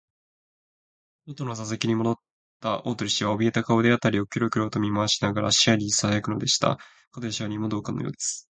[1.27, 2.15] もとの座敷にもどっ
[2.59, 6.79] た大鳥氏は、おびえた顔で、あたりをキョロキョロと見まわしながら、支配人にささやくのでした。
[7.15, 8.39] 門野支配人も同感のようです。